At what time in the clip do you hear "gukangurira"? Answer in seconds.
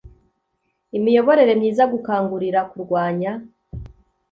1.93-2.59